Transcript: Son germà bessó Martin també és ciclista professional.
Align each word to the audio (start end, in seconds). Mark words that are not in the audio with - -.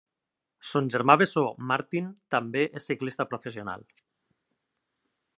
Son 0.67 0.87
germà 0.93 1.15
bessó 1.21 1.43
Martin 1.71 2.07
també 2.35 2.63
és 2.79 2.87
ciclista 2.91 3.27
professional. 3.35 3.85